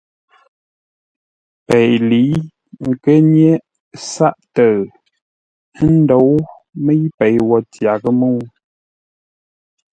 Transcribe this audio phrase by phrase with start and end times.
[1.67, 2.25] Pei lə̌i
[3.03, 3.61] kə́ nyéʼ
[4.11, 4.79] sáʼ-təʉ
[5.81, 6.31] ə́ ndóu
[6.83, 8.39] mə́i pei wo tyaghʼə́ mə́u.